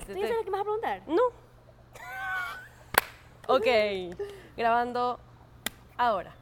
[0.00, 1.02] ¿Tú ya sabes qué me vas a preguntar?
[1.06, 1.22] No.
[3.54, 3.66] ok,
[4.56, 5.20] grabando
[5.98, 6.34] ahora.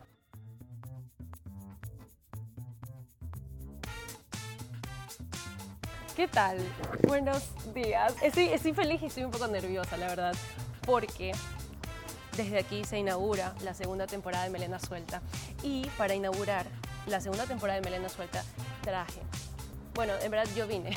[6.15, 6.59] ¿Qué tal?
[7.09, 7.43] Buenos
[7.75, 8.15] días.
[8.23, 10.35] Estoy, estoy feliz y estoy un poco nerviosa, la verdad,
[10.87, 11.33] porque
[12.37, 15.23] desde aquí se inaugura la segunda temporada de Melena Suelta.
[15.65, 16.67] Y para inaugurar
[17.09, 18.45] la segunda temporada de Melena Suelta
[18.83, 19.23] traje
[20.01, 20.97] bueno, en verdad yo vine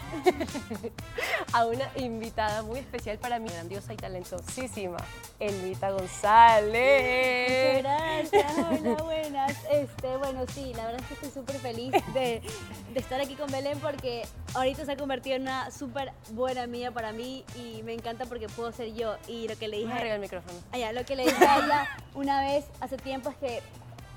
[1.51, 4.95] a una invitada muy especial para mí, grandiosa y talentosísima,
[5.41, 7.79] Elvita González.
[7.83, 9.57] gracias, hola, buenas.
[9.69, 12.41] Este, bueno, sí, la verdad es que estoy súper feliz de,
[12.95, 17.11] estar aquí con Belén porque ahorita se ha convertido en una súper buena amiga para
[17.11, 19.17] mí y me encanta porque puedo ser yo.
[19.27, 19.91] Y lo que le dije...
[19.91, 20.57] Arriba el micrófono.
[20.71, 23.61] Allá, ah, lo que le dije a ella una vez hace tiempo es que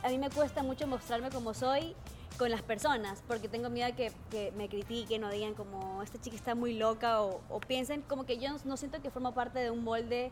[0.04, 1.96] a mí me cuesta mucho mostrarme como soy
[2.36, 6.36] con las personas, porque tengo miedo que, que, me critiquen o digan como, esta chica
[6.36, 9.84] está muy loca, o, piensen como que yo no, siento que formo parte de un
[9.84, 10.30] molde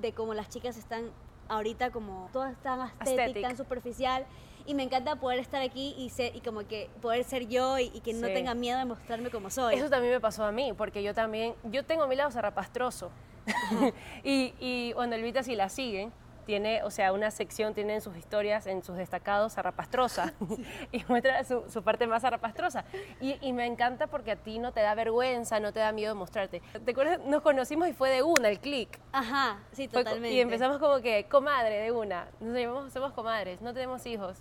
[0.00, 1.10] de como las chicas están
[1.48, 4.26] ahorita como todas tan estética, tan superficial,
[4.66, 7.88] y me encanta poder estar aquí y ser y como que poder ser yo y,
[8.00, 9.76] que no tenga miedo de mostrarme como soy.
[9.76, 13.10] Eso también me pasó a mí, porque yo también, yo tengo mi lado zarrapastroso,
[14.24, 16.12] y, y bueno, Elvita si la siguen,
[16.48, 20.32] tiene, o sea, una sección, tiene en sus historias, en sus destacados, zarrapastrosa,
[20.92, 22.86] y muestra su, parte más zarrapastrosa.
[23.20, 26.14] Y, y, me encanta porque a ti no te da vergüenza, no te da miedo
[26.14, 26.62] mostrarte.
[26.86, 27.20] ¿Te acuerdas?
[27.26, 28.98] Nos conocimos y fue de una, el click.
[29.12, 30.32] Ajá, sí, totalmente.
[30.32, 32.28] y empezamos como que, comadre, de una.
[32.40, 34.38] Nos llamamos, somos comadres, no tenemos hijos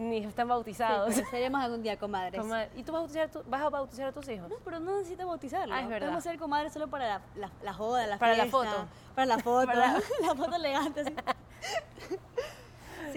[0.00, 1.14] ni están bautizados.
[1.14, 2.42] Sí, seremos algún día comadres.
[2.74, 4.48] ¿Y tú vas a, bautizar vas a bautizar a tus hijos?
[4.48, 5.76] No, pero no necesitas bautizarlos.
[5.76, 6.06] Ah, es verdad.
[6.06, 8.86] Podemos ser comadres solo para la, la, la joda, la Para la foto.
[9.14, 9.66] Para la foto.
[9.66, 10.34] para la...
[10.34, 11.00] foto elegante.
[11.02, 11.14] Así.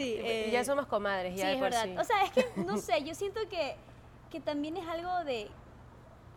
[0.03, 0.15] Sí.
[0.19, 1.87] Eh, ya somos comadres, ya sí, es verdad.
[1.99, 3.75] O sea, es que, no sé, yo siento que,
[4.29, 5.47] que también es algo de,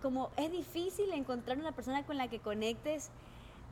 [0.03, 3.11] como es difícil encontrar una persona con la que conectes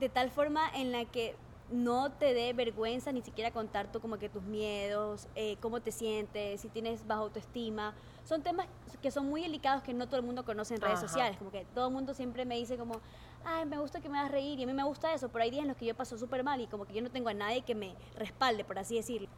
[0.01, 1.37] de tal forma en la que
[1.71, 5.93] no te dé vergüenza ni siquiera contar tú como que tus miedos, eh, cómo te
[5.93, 7.95] sientes, si tienes baja autoestima.
[8.25, 8.67] Son temas
[9.03, 11.37] que son muy delicados que no todo el mundo conoce en redes sociales.
[11.39, 13.01] Como que todo el mundo siempre me dice como,
[13.45, 15.51] ay, me gusta que me hagas reír y a mí me gusta eso, pero hay
[15.51, 17.35] días en los que yo paso súper mal y como que yo no tengo a
[17.35, 19.29] nadie que me respalde, por así decirlo.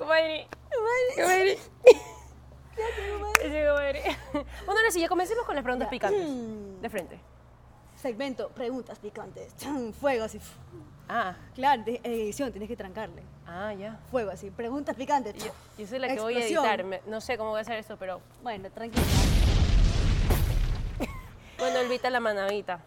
[0.00, 0.46] Comadre.
[1.14, 1.58] Comadre.
[3.68, 4.16] Comadre.
[4.32, 6.26] Bueno, ahora sí, ya comencemos con las preguntas picantes.
[6.80, 7.20] De frente.
[7.96, 9.52] Segmento, preguntas picantes.
[10.00, 10.40] Fuego así.
[11.06, 11.36] Ah.
[11.54, 13.22] Claro, edición, tienes que trancarle.
[13.46, 14.00] Ah, ya.
[14.10, 15.34] Fuego así, preguntas picantes.
[15.34, 16.82] Yo, yo soy la que voy a editar.
[17.06, 18.22] no sé cómo voy a hacer eso, pero.
[18.42, 19.04] Bueno, tranquilo.
[21.58, 22.80] bueno, Elvita la manavita.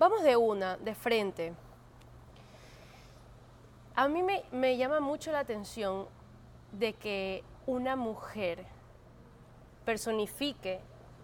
[0.00, 1.52] Vamos de una, de frente.
[3.94, 6.08] A mí me, me llama mucho la atención
[6.72, 8.64] de que una mujer
[9.84, 10.80] personifique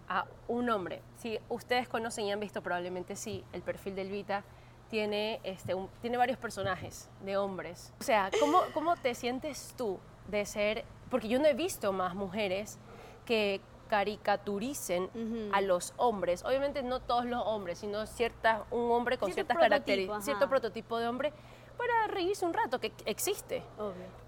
[0.09, 1.03] a un hombre.
[1.16, 4.44] Si ustedes conocen y han visto probablemente sí el perfil de Elvita,
[4.88, 7.93] tiene, este, tiene varios personajes de hombres.
[8.00, 12.15] O sea, ¿cómo, ¿cómo te sientes tú de ser, porque yo no he visto más
[12.15, 12.78] mujeres
[13.25, 15.10] que caricaturicen
[15.53, 20.25] a los hombres, obviamente no todos los hombres, sino cierta, un hombre con ciertas características,
[20.25, 21.33] cierto prototipo de hombre,
[21.76, 23.62] para reírse un rato, que existe.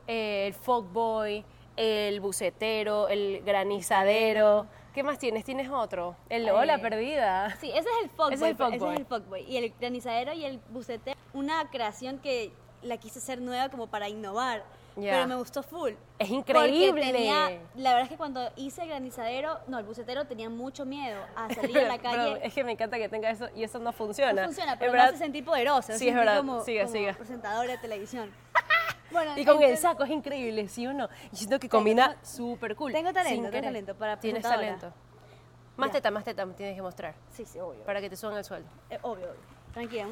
[0.06, 1.44] Eh, el fuckboy,
[1.76, 4.66] el bucetero, el granizadero.
[4.94, 5.44] ¿Qué más tienes?
[5.44, 6.16] ¿Tienes otro?
[6.28, 7.54] El Hola Perdida.
[7.60, 8.34] Sí, ese es el fuckboy.
[8.34, 9.42] Ese es el fuckboy.
[9.42, 12.52] Y el granizadero y el bucetero, una creación que
[12.82, 14.64] la quise hacer nueva como para innovar.
[14.96, 15.92] Pero me gustó full.
[16.18, 17.60] Es increíble.
[17.74, 21.48] la verdad es que cuando hice el granizadero, no, el bucetero tenía mucho miedo a
[21.54, 22.40] salir a la calle.
[22.42, 24.32] es que me encanta que tenga eso y eso no funciona.
[24.32, 25.98] No funciona, pero me hace sentir poderosa.
[25.98, 26.38] Sí, es verdad.
[26.38, 28.30] Como, siga, como presentadora de televisión.
[29.36, 31.08] y con el saco es increíble, ¿sí o no?
[31.32, 32.92] Y siento que combina súper cool.
[32.92, 34.92] Tengo talento, tengo talento para Tienes talento.
[35.76, 37.14] Más teta, más teta me tienes que mostrar.
[37.30, 37.82] Sí, sí, obvio.
[37.82, 38.68] Para que te suban el sueldo.
[38.88, 39.56] Eh, obvio, obvio.
[39.74, 40.08] Tranquila,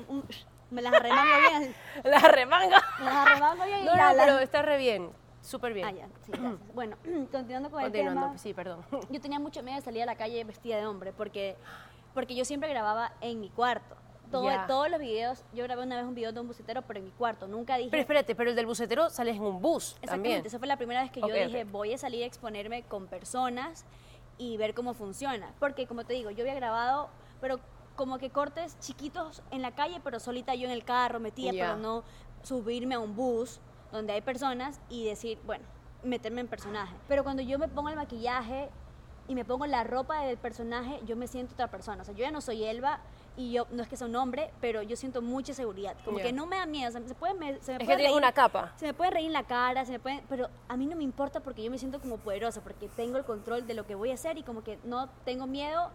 [0.70, 1.74] me las arremango bien.
[2.04, 2.76] ¿Las arremango?
[3.00, 3.84] Las arremango bien.
[3.84, 5.10] No, no, pero está re bien.
[5.40, 5.86] Súper bien.
[5.86, 6.60] Ah, ya, sí, gracias.
[6.74, 6.96] Bueno,
[7.32, 8.36] continuando con el tema.
[8.38, 8.84] sí, perdón.
[9.10, 11.56] Yo tenía mucho miedo de salir a la calle vestida de hombre porque,
[12.14, 13.96] porque yo siempre grababa en mi cuarto.
[14.30, 17.04] Todo, Todos los videos, yo grabé una vez un video de un bucetero, pero en
[17.04, 17.90] mi cuarto, nunca dije...
[17.90, 20.46] Pero espérate, pero el del bucetero sales en un bus Exactamente, también.
[20.46, 23.84] esa fue la primera vez que yo dije, voy a salir a exponerme con personas
[24.38, 25.52] y ver cómo funciona.
[25.60, 27.60] Porque como te digo, yo había grabado, pero
[27.96, 31.76] como que cortes chiquitos en la calle, pero solita yo en el carro metía, pero
[31.76, 32.04] no
[32.42, 33.60] subirme a un bus
[33.92, 35.64] donde hay personas y decir, bueno,
[36.02, 36.94] meterme en personaje.
[37.08, 38.68] Pero cuando yo me pongo el maquillaje
[39.28, 42.02] y me pongo la ropa del personaje, yo me siento otra persona.
[42.02, 43.00] O sea, yo ya no soy Elba
[43.36, 45.96] y yo no es que sea un hombre, pero yo siento mucha seguridad.
[46.04, 46.92] Como que no me da miedo.
[46.92, 48.72] se puede, me, se me es que reír, una capa.
[48.76, 51.04] Se me puede reír en la cara, se me puede, pero a mí no me
[51.04, 54.10] importa porque yo me siento como poderosa, porque tengo el control de lo que voy
[54.10, 55.90] a hacer y como que no tengo miedo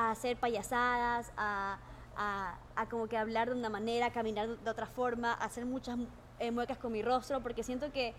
[0.00, 1.78] a hacer payasadas, a
[2.16, 5.64] a, a como que hablar de una manera, a caminar de otra forma, a hacer
[5.64, 5.98] muchas
[6.38, 8.12] eh, muecas con mi rostro, porque siento que,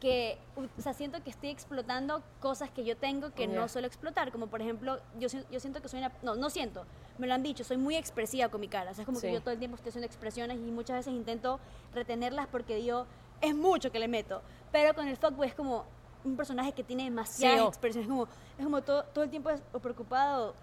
[0.00, 4.32] que, o sea, siento que estoy explotando cosas que yo tengo que no suelo explotar,
[4.32, 6.84] como por ejemplo, yo, yo siento que soy una, no, no siento,
[7.18, 9.28] me lo han dicho, soy muy expresiva con mi cara, o sea, es como Sí.
[9.28, 11.60] que yo todo el tiempo estoy haciendo expresiones y muchas veces intento
[11.92, 13.06] retenerlas porque digo,
[13.40, 14.42] es mucho que le meto,
[14.72, 15.84] pero con el fuckboy es como
[16.24, 18.24] un personaje que tiene demasiadas Sí, expresiones, es como,
[18.58, 20.54] es como todo, todo el tiempo es o preocupado,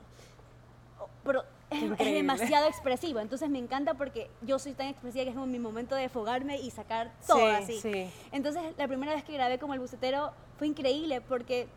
[1.23, 5.47] pero es, demasiado expresivo, entonces me encanta porque yo soy tan expresiva que es como
[5.47, 7.79] mi momento de fogarme y sacar todo Sí, así.
[7.79, 8.09] sí.
[8.31, 11.67] Entonces la primera vez que grabé como el bucetero fue increíble porque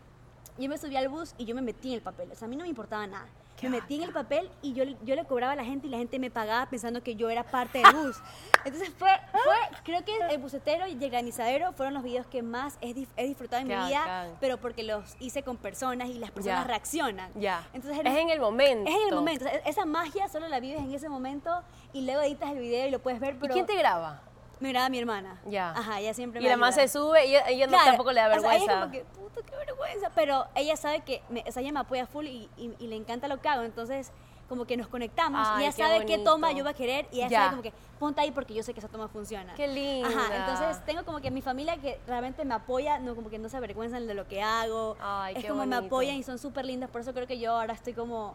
[0.58, 2.48] yo me subí al bus y yo me metí en el papel, o sea, a
[2.48, 3.28] mí no me importaba nada.
[3.64, 5.98] Me metí en el papel y yo, yo le cobraba a la gente y la
[5.98, 8.16] gente me pagaba pensando que yo era parte del bus.
[8.64, 12.78] Entonces fue, fue creo que el bucetero y el granizadero fueron los videos que más
[12.80, 16.60] he, he disfrutado en mi vida, pero porque los hice con personas y las personas
[16.62, 16.66] Ya.
[16.68, 17.30] reaccionan.
[17.34, 17.66] Ya.
[17.72, 18.90] Entonces es en el momento.
[18.90, 19.44] es en el momento.
[19.44, 21.62] o sea, esa magia solo la vives en ese momento
[21.92, 23.34] y luego editas el video y lo puedes ver.
[23.34, 24.20] ¿Y Pero quién te graba?
[24.64, 25.38] Me graba mi hermana.
[25.44, 25.72] Ya.
[25.72, 26.88] Ajá, ella siempre Y me la más ayuda.
[26.88, 28.64] se sube y ella, ella no, tampoco le da o sea, vergüenza.
[28.64, 30.10] ella es como que, puta, qué vergüenza.
[30.14, 32.96] Pero ella sabe que, me, o sea, ella me apoya full y, y- y le
[32.96, 33.62] encanta lo que hago.
[33.62, 34.10] Entonces,
[34.48, 35.46] como que nos conectamos.
[35.50, 37.06] Ay, y ella qué sabe qué toma yo va a querer.
[37.12, 37.38] Y ella Ya.
[37.40, 39.52] sabe como que, ponte ahí porque yo sé que esa toma funciona.
[39.54, 40.08] Qué linda.
[40.08, 43.50] Ajá, entonces tengo como que mi familia que realmente me apoya, no como que no
[43.50, 44.96] se avergüenzan de lo que hago.
[44.98, 45.94] Ay, es qué como me bonito.
[45.94, 46.88] apoyan y son súper lindas.
[46.88, 48.34] Por eso creo que yo ahora estoy como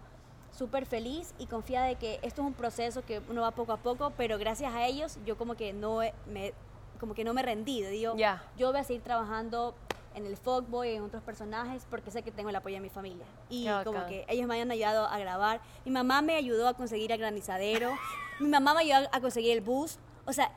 [0.51, 3.77] súper feliz y confiada de que esto es un proceso que uno va poco a
[3.77, 6.53] poco, pero gracias a ellos yo como que no me
[6.99, 8.15] como que no me rendido, digo,
[8.57, 9.73] yo voy a seguir trabajando
[10.15, 13.25] en el Fogboy, en otros personajes, porque sé que tengo el apoyo de mi familia.
[13.49, 14.09] Y Qué como bacán.
[14.09, 15.61] que ellos me han ayudado a grabar.
[15.85, 17.91] Mi mamá me ayudó a conseguir el granizadero.
[18.39, 19.97] mi mamá me ayudó a conseguir el bus.
[20.25, 20.51] O sea,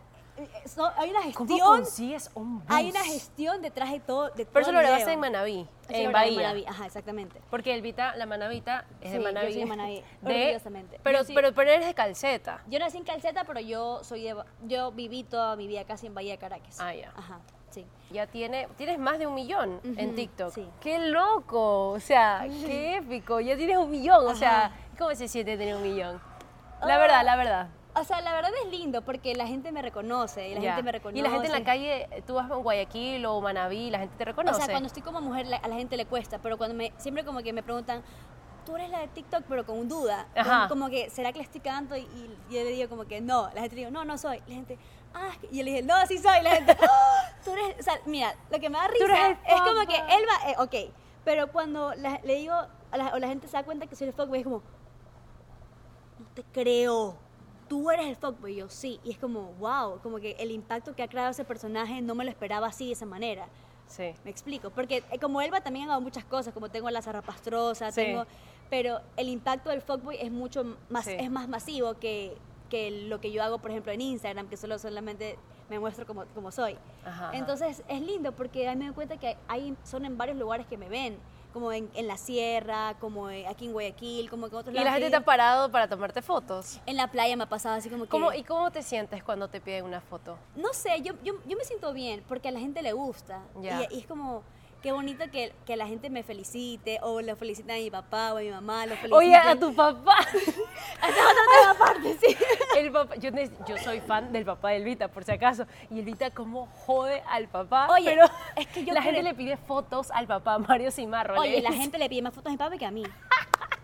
[0.66, 1.66] so- hay una ¿Cómo gestión.
[1.68, 2.66] consigues un bus?
[2.68, 4.30] Hay una gestión detrás de todo.
[4.30, 6.36] De Pero todo eso el lo grabaste en Manaví, Eso lo en Bahía.
[6.36, 7.40] Manaví, Ajá, exactamente.
[7.50, 9.52] Porque el Vita, la Manavita es Sí, de yo Manaví.
[9.52, 11.00] soy de Manaví, De- orgullosamente.
[11.02, 12.62] Pero, Yo sí- pero, pero eres de calceta.
[12.68, 16.14] Yo nací en Calceta, pero yo soy de, yo viví toda mi vida casi en
[16.14, 16.78] Bahía de Caracas.
[16.80, 17.12] Ah, ya.
[17.16, 17.40] Ajá,
[17.70, 17.86] sí.
[18.10, 20.52] Ya tiene, tienes más de un millón en TikTok.
[20.52, 20.68] sí.
[20.80, 21.90] ¡Qué loco!
[21.90, 23.40] O sea, qué épico.
[23.40, 24.26] Ya tienes un millón.
[24.26, 24.72] O sea.
[24.98, 26.20] ¿cómo se siente tener un millón?
[26.82, 26.98] La Ah.
[26.98, 27.68] verdad, la verdad.
[27.94, 30.92] O sea, la verdad es lindo porque la gente me reconoce y la gente me
[30.92, 31.18] reconoce.
[31.18, 34.24] Y la gente en la calle, tú vas a Guayaquil o Manaví, la gente te
[34.24, 34.54] reconoce.
[34.54, 36.92] O sea, cuando estoy como mujer la- a la gente le cuesta, pero cuando me
[36.96, 38.02] siempre como que me preguntan,
[38.64, 40.26] tú eres la de TikTok, pero con duda.
[40.34, 40.68] Ajá.
[40.68, 41.94] Como, que, ¿será que le estoy cagando?
[41.96, 43.50] Y, y yo le digo como que no.
[43.54, 44.38] La gente le digo, no, no soy.
[44.46, 44.78] La gente,
[45.12, 45.48] ah, es que-".
[45.50, 46.40] y yo le dije, no, sí soy.
[46.42, 49.04] La gente, "Ah, tú eres, o sea, mira, lo que me da risa
[49.46, 50.92] es como que él va, eh, ok,
[51.26, 54.06] pero cuando la- le digo, a la, o la gente se da cuenta que soy
[54.08, 54.62] el fuckboy, es como,
[56.18, 57.16] no te creo.
[57.72, 59.00] Tú eres el fuckboy, Y yo sí.
[59.02, 62.22] Y es como, wow, como que el impacto que ha creado ese personaje no me
[62.22, 63.46] lo esperaba así, de esa manera.
[63.86, 64.12] Sí.
[64.24, 68.02] Me explico, porque eh, como Elba también hago muchas cosas, como tengo la zarrapastrosa, Sí.
[68.02, 68.26] tengo,
[68.68, 71.12] pero el impacto del fuckboy es mucho más, Sí.
[71.18, 72.36] es más masivo que,
[72.68, 75.38] que lo que yo hago, por ejemplo, en Instagram, que solo solamente
[75.70, 76.74] me muestro como, como soy.
[77.06, 77.38] Ajá, ajá.
[77.38, 80.76] Entonces es lindo porque ahí me doy cuenta que hay, son en varios lugares que
[80.76, 81.16] me ven,
[81.52, 84.84] como en, en la sierra, como en- aquí en Guayaquil, como en otros Y la
[84.84, 86.80] lados gente que te ha parado para tomarte fotos.
[86.86, 88.10] En la playa me ha pasado así como que...
[88.10, 90.38] ¿Cómo, ¿Y cómo te sientes cuando te piden una foto?
[90.56, 93.40] No sé, yo, yo, yo me siento bien porque a la gente le gusta.
[93.62, 94.42] Y, y es como,
[94.82, 98.38] qué bonito que, que la gente me felicite o lo felicitan a mi papá o
[98.38, 99.14] a mi mamá, lo feliciten.
[99.14, 100.16] Oye, a tu papá.
[101.02, 102.36] Es otra tema aparte, sí.
[102.76, 103.30] El papá, yo,
[103.66, 105.66] yo soy fan del papá del Vita, por si acaso.
[105.90, 107.88] Y el Vita, ¿cómo jode al papá?
[107.90, 111.40] Oye, pero es que yo la gente le pide fotos al papá, Mario Cimarro.
[111.40, 113.04] Oye, la gente le pide más fotos a mi papá que a mí.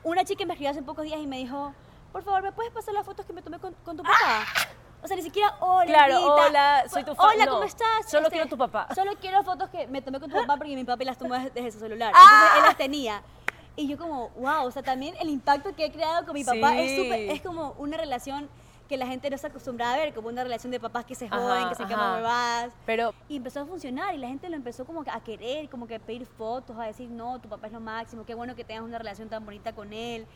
[0.04, 1.74] Una chica me escribió hace pocos días y me dijo,
[2.12, 4.44] por favor, ¿me puedes pasar las fotos que me tomé con, con tu papá?
[5.02, 7.26] O sea, ni siquiera, hola, Claro, hola, soy tu fan.
[7.34, 8.10] Hola, No, ¿cómo estás?
[8.10, 8.88] solo quiero tu papá.
[8.94, 11.70] Solo quiero fotos que me tomé con tu papá porque mi papá las tomó desde,
[11.70, 12.12] su celular.
[12.14, 12.20] ¡Ah!
[12.22, 13.22] Entonces, él las tenía.
[13.76, 16.76] Y yo como, wow, o sea, también el impacto que he creado con mi papá
[16.78, 16.96] es, Sí.
[16.96, 18.48] súper- es como una relación
[18.88, 21.26] que la gente no está acostumbrada a ver, como una relación de papás que se
[21.26, 21.88] Ajá, joden, que se ajá.
[21.90, 22.72] queman.
[22.86, 25.94] Pero Y empezó a funcionar y la gente lo empezó como a querer, como que
[25.96, 28.82] a pedir fotos, a decir, no, tu papá es lo máximo, qué bueno que tengas
[28.82, 30.26] una relación tan bonita con él.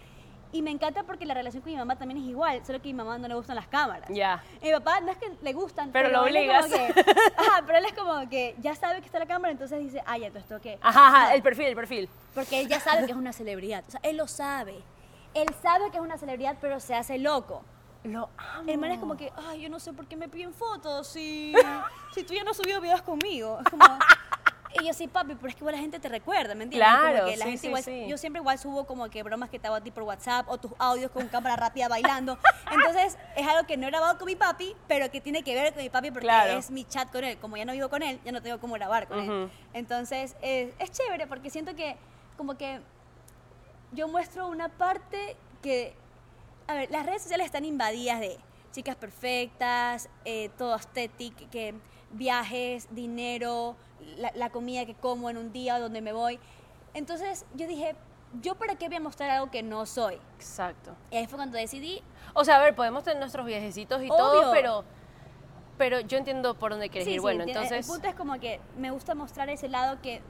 [0.52, 2.92] Y me encanta porque la relación con mi mamá también es igual, solo que a
[2.92, 4.09] mi mamá no le gustan las cámaras.
[4.11, 4.42] ya.
[4.61, 6.66] Y mi papá no es que le gustan, Pero lo obligas.
[6.66, 6.76] que-
[7.38, 10.18] ajá, pero él es como que ya sabe que está la cámara, entonces dice, ah,
[10.18, 10.78] ya, entonces tengo que...
[10.82, 12.09] Ajá, ajá, No, el perfil, el perfil.
[12.35, 14.82] Porque él ya sabe que es una celebridad, o sea, él lo sabe.
[15.35, 17.64] Él sabe que es una celebridad, pero se hace loco.
[18.04, 18.64] Lo amo.
[18.68, 21.54] El man es como que, ay, yo no sé por qué me piden fotos si,
[22.14, 23.59] si tú ya no has subido videos conmigo.
[23.64, 23.85] Es como,
[24.81, 26.88] y yo sí, papi, pero es que igual la gente te recuerda, ¿me entiendes?
[26.88, 28.07] Claro, Como que la sí, gente sí, igual, sí.
[28.09, 30.59] Yo siempre igual subo como que bromas que te hago a ti por WhatsApp o
[30.59, 32.38] tus audios con cámara rápida bailando.
[32.71, 35.73] Entonces, es algo que no he grabado con mi papi, pero que tiene que ver
[35.75, 36.59] con mi papi porque Claro.
[36.59, 37.38] es mi chat con él.
[37.38, 39.50] Como ya no vivo con él, ya no tengo cómo grabar con él.
[39.75, 41.97] Entonces, es, es chévere porque siento que
[42.37, 42.81] como que
[43.93, 45.95] yo muestro una parte que
[46.67, 48.38] a ver, las redes sociales están invadidas de
[48.73, 51.75] chicas perfectas, eh, todo estético, que
[52.12, 53.76] viajes, dinero,
[54.16, 56.38] la, la comida que como en un día, donde me voy.
[56.95, 57.95] Entonces yo dije,
[58.42, 60.19] ¿yo para qué voy a mostrar algo que no soy?
[60.37, 60.92] Exacto.
[61.11, 62.02] Y ahí fue cuando decidí,
[62.35, 64.16] O sea, a ver, podemos tener nuestros viajecitos y Obvio.
[64.16, 64.85] todo, pero,
[65.78, 67.16] pero yo entiendo por dónde quieres Sí, ir.
[67.16, 70.21] sí, bueno, entonces, El punto es como que me gusta mostrar ese lado que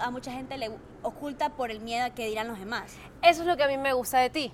[0.00, 0.70] a mucha gente le
[1.02, 2.96] oculta por el miedo a que dirán los demás.
[3.20, 4.52] eso es lo que a mí me gusta de ti.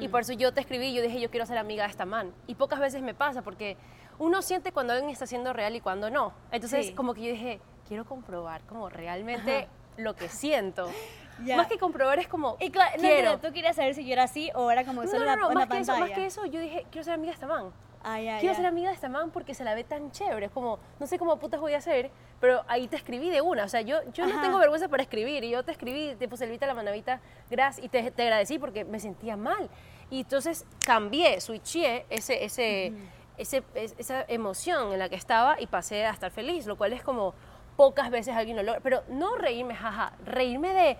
[0.00, 2.32] Y por eso yo te escribí, yo dije, yo quiero ser amiga de esta man.
[2.48, 3.76] Y pocas veces me pasa, porque
[4.22, 6.32] uno siente cuando alguien está siendo real y cuando no.
[6.52, 6.94] Entonces, Sí.
[6.94, 10.88] como que yo dije, quiero comprobar como realmente lo que siento.
[11.44, 11.56] Ya.
[11.56, 13.32] Más que comprobar es como, Y claro, quiero.
[13.32, 15.46] no, tú querías saber si yo era así o era como No, solo no, no,
[15.48, 16.00] una más que, eso, pantalla.
[16.10, 17.72] más que eso, yo dije, quiero ser amiga de esta man.
[18.04, 18.56] Ah, ya, Quiero ya.
[18.58, 20.46] ser amiga de esta man porque se la ve tan chévere.
[20.46, 23.64] Es como, no sé cómo putas voy a hacer, pero ahí te escribí de una.
[23.64, 24.42] O sea, yo, yo no Ajá.
[24.42, 25.42] tengo vergüenza para escribir.
[25.42, 27.84] Y yo te escribí, te puse el Vita la manavita, gracias.
[27.84, 29.68] Y te, te agradecí porque me sentía mal.
[30.10, 32.92] Y entonces cambié, switché ese, ese,
[33.38, 36.92] ese, es- esa emoción en la que estaba y pasé a estar feliz, lo cual
[36.92, 37.34] es como
[37.76, 38.80] pocas veces alguien lo logra.
[38.80, 40.96] Pero no reírme, jaja, reírme de...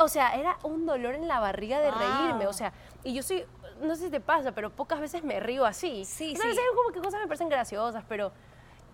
[0.00, 1.98] O sea, era un dolor en la barriga de Wow.
[2.00, 2.46] reírme.
[2.48, 2.72] O sea,
[3.04, 3.44] y yo soy,
[3.80, 6.04] no sé si te pasa, pero pocas veces me río así.
[6.04, 6.56] Sí, O sea, a sí.
[6.56, 8.32] veces como que cosas me parecen graciosas, pero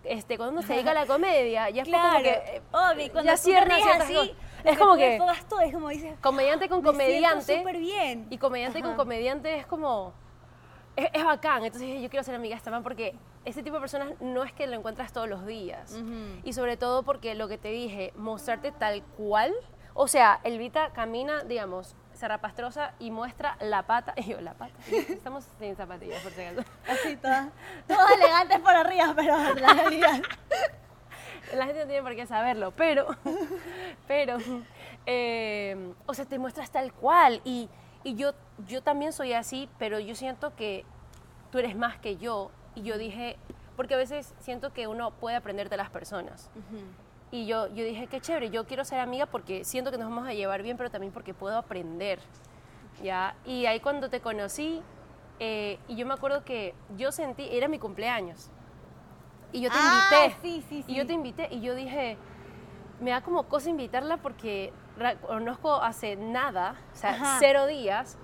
[0.05, 3.13] este, cuando uno se dedica a la comedia, ya es Claro, como que eh, obvio,
[3.13, 4.31] cuando ya tú te ríes así, cosas.
[4.65, 8.27] Es como que todo, es como dices, comediante con "Me siento comediante súper bien.
[8.29, 8.97] y comediante con Ajá.
[8.99, 10.13] comediante es como
[10.97, 11.65] es, es bacán.
[11.65, 14.45] Entonces dije, yo quiero ser amiga de esta man porque ese tipo de personas no
[14.45, 15.99] es que lo encuentras todos los días.
[16.45, 19.55] Y sobre todo porque lo que te dije, mostrarte tal cual.
[19.95, 24.15] O sea, Elvita camina, digamos, zarrapastrosa y muestra la pata.
[24.21, 24.75] Y yo, la pata.
[24.91, 26.69] Estamos sin zapatillas, por si acaso.
[26.89, 27.49] Así todas,
[27.87, 30.21] todas elegantes por arriba, pero la realidad.
[31.55, 33.09] La gente no tiene por qué saberlo, pero,
[34.07, 34.37] pero,
[35.05, 37.41] eh, o sea, te muestras tal cual.
[37.45, 37.69] Y,
[38.05, 38.33] y yo,
[38.67, 40.85] yo también soy así, pero yo siento que
[41.53, 42.51] tú eres más que yo.
[42.75, 43.37] Y yo dije,
[43.77, 46.51] porque a veces siento que uno puede aprender de las personas.
[47.31, 50.27] Y yo, yo dije, qué chévere, yo quiero ser amiga porque siento que nos vamos
[50.29, 52.19] a llevar bien, pero también porque puedo aprender.
[53.03, 53.35] ¿ya?
[53.47, 54.83] Y ahí cuando te conocí,
[55.39, 58.51] eh, y yo me acuerdo que yo sentí, era mi cumpleaños.
[59.53, 60.37] Y yo te Ah, invité.
[60.43, 61.07] sí, sí, Y yo sí.
[61.09, 62.17] te invité y yo dije,
[63.01, 64.73] me da como cosa invitarla porque
[65.27, 67.37] conozco hace nada, o sea, Ajá.
[67.39, 68.19] cero días.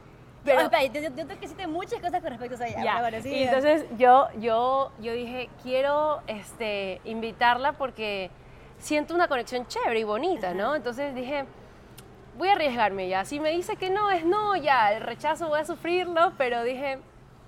[0.45, 2.85] Pero, espera, yo, yo que decirte muchas cosas con respecto a ella.
[2.85, 2.93] ya.
[2.93, 8.31] pero bueno, sí, y entonces yo, yo, yo dije, quiero este, invitarla porque
[8.79, 10.77] siento una conexión chévere y bonita, ¿no?
[10.77, 11.47] Entonces dije,
[12.37, 13.25] voy a arriesgarme ya.
[13.25, 16.99] Si me dice que no, es no, ya, el rechazo voy a sufrirlo, pero dije,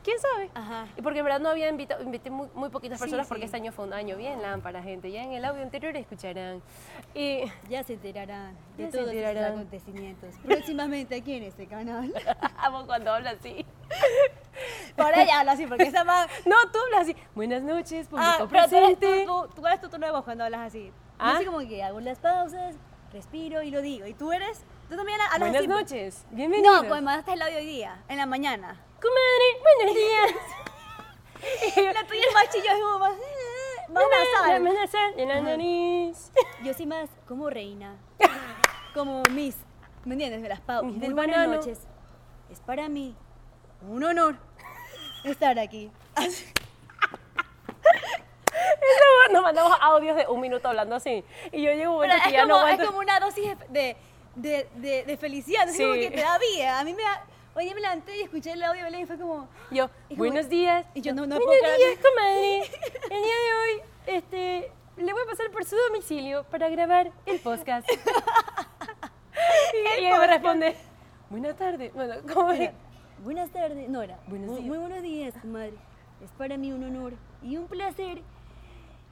[0.08, 0.50] ¿quién sabe?
[0.54, 0.86] Ajá.
[0.96, 3.46] Y porque en verdad no había invitado, invité muy, muy poquitas Sí, personas porque sí.
[3.46, 5.10] este año fue un año bien lámpara, gente.
[5.10, 6.62] Ya en el audio anterior escucharán.
[7.14, 9.36] Y Ya se enterarán de Ya todos enterarán.
[9.36, 10.34] estos acontecimientos.
[10.44, 12.12] Próximamente aquí en este canal.
[12.56, 13.66] amo cuando habla así.
[14.96, 16.28] Por ella habla así, porque esa más...
[16.46, 17.16] No, tú hablas así.
[17.34, 19.24] Buenas noches, público Ah, tú, eres- presente.
[19.26, 20.86] tú, tú, tú eres tu tono de voz cuando hablas así.
[20.86, 21.34] Yo ¿Ah?
[21.36, 22.76] así como que hago las pausas,
[23.12, 24.06] respiro y lo digo.
[24.06, 24.64] Y tú eres...
[24.88, 25.68] Tú también hablas Buenas así.
[25.68, 26.82] noches, bienvenidos.
[26.82, 28.80] No, pues mandaste el audio hoy día, en la mañana.
[29.02, 30.32] Comadre, buenos días.
[31.94, 33.12] La tuya es más chillo, es como más...
[33.90, 34.04] Más
[34.48, 35.14] La nasal.
[35.16, 36.32] de la nariz.
[36.64, 37.96] Yo soy más como reina,
[38.94, 39.56] como Miss.
[40.04, 40.40] ¿Me entiendes?
[40.42, 40.60] Me las.
[40.84, 41.54] Miss Muy buenas banano.
[41.56, 41.80] noches.
[42.50, 43.14] Es para mí
[43.88, 44.36] un honor
[45.24, 45.90] estar aquí.
[49.32, 51.24] Nos mandamos audios de un minuto hablando así.
[51.52, 52.86] Y yo llego un momento que no como, es aguanto.
[52.86, 53.96] como una dosis de, de,
[54.42, 56.00] de, de felicidad, es como Sí.
[56.00, 56.78] que te da vida.
[56.80, 57.24] A mí me da...
[57.54, 59.48] Oye, me levanté y escuché el audio de Belén y fue como...
[59.72, 60.86] Yo, como- buenos días.
[60.94, 62.58] y yo no- no buenos puedo días, comadre.
[63.10, 67.40] El día de hoy, este, le voy a pasar por su domicilio para grabar el
[67.40, 67.88] podcast.
[69.74, 70.76] y, y ella me responde,
[71.30, 71.92] buenas tardes.
[71.94, 72.70] Bueno, ¿cómo es?
[73.24, 74.18] buenas tardes, Nora.
[74.28, 74.66] Buenos Mu- días.
[74.68, 75.74] Muy buenos días, comadre.
[76.22, 78.22] Es para mí un honor y un placer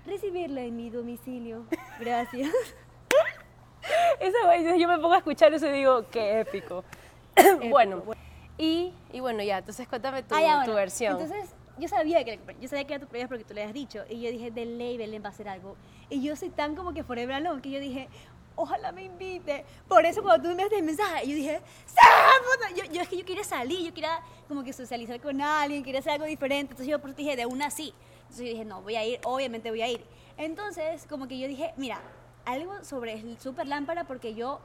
[0.06, 1.64] recibirla en mi domicilio.
[1.98, 2.50] Gracias.
[4.20, 6.84] Esa güey, yo me pongo a escuchar eso y digo, qué épico.
[7.70, 8.02] bueno,
[8.58, 11.20] y, y bueno, ya, entonces cuéntame tu, Ah, ya, tu versión.
[11.20, 14.04] Entonces, yo sabía que yo sabía que era tu proyecto porque tú le habías dicho.
[14.08, 15.76] Y yo dije, de ley Belén va a hacer algo.
[16.08, 18.08] Y yo soy tan como que forever alone que yo dije,
[18.54, 19.64] ojalá me invite.
[19.86, 22.70] Por eso cuando tú me enviaste el mensaje, yo dije, ¡Sí, puta!
[22.74, 26.00] Yo, yo es que yo quería salir, yo quería como que socializar con alguien, quería
[26.00, 26.72] hacer algo diferente.
[26.72, 27.92] Entonces yo por eso dije, de una sí.
[28.22, 30.02] Entonces yo dije, no, voy a ir, obviamente voy a ir.
[30.38, 32.00] Entonces, como que yo dije, mira,
[32.46, 34.60] algo sobre el super lámpara porque yo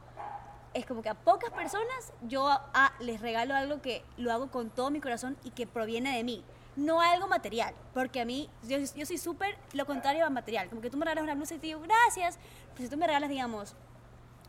[0.74, 4.70] es como que a pocas personas yo ah, les regalo algo que lo hago con
[4.70, 6.44] todo mi corazón y que proviene de mí.
[6.78, 10.70] No algo material, porque a mí, yo, yo soy súper lo contrario a material.
[10.70, 12.40] Como que tú me regalas una blusa y te digo, gracias.
[12.74, 13.76] Pero si tú me regalas, digamos,